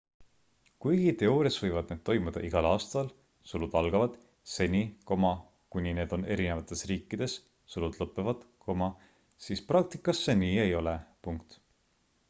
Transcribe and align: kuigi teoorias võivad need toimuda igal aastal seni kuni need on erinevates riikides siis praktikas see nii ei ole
kuigi 0.83 1.11
teoorias 1.21 1.57
võivad 1.63 1.91
need 1.93 1.99
toimuda 2.09 2.41
igal 2.47 2.67
aastal 2.69 3.11
seni 4.53 4.81
kuni 5.11 5.93
need 5.99 6.17
on 6.19 6.25
erinevates 6.37 6.83
riikides 6.93 7.37
siis 9.49 9.65
praktikas 9.73 10.25
see 10.29 10.39
nii 10.43 10.59
ei 10.67 10.75
ole 10.83 10.97